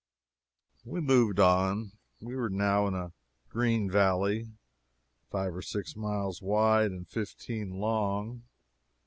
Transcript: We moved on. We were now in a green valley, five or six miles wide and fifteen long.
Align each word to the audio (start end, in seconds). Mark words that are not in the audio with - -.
We 0.83 0.99
moved 0.99 1.39
on. 1.39 1.91
We 2.21 2.35
were 2.35 2.49
now 2.49 2.87
in 2.87 2.95
a 2.95 3.13
green 3.49 3.87
valley, 3.87 4.49
five 5.29 5.53
or 5.55 5.61
six 5.61 5.95
miles 5.95 6.41
wide 6.41 6.89
and 6.89 7.07
fifteen 7.07 7.69
long. 7.73 8.41